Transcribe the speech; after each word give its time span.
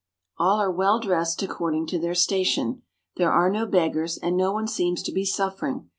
All 0.39 0.59
are 0.59 0.71
well 0.71 0.99
dressed 0.99 1.43
according 1.43 1.85
to 1.85 1.99
their 1.99 2.15
station. 2.15 2.81
There 3.17 3.31
are 3.31 3.51
no 3.51 3.67
beggars, 3.67 4.17
and 4.17 4.35
no 4.35 4.51
one 4.51 4.67
seems 4.67 5.03
to 5.03 5.11
be 5.11 5.25
suffering. 5.25 5.89